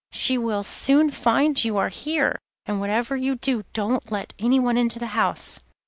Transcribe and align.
She 0.11 0.35
will 0.35 0.63
soon 0.63 1.11
find 1.11 1.51
out 1.59 1.63
you 1.63 1.77
are 1.77 1.89
here, 1.89 2.39
and 2.65 2.79
whatever 2.79 3.15
you 3.15 3.35
do 3.35 3.61
don't 3.71 4.11
let 4.11 4.33
anyone 4.39 4.75
into 4.75 4.97
the 4.97 5.05
house. 5.13 5.59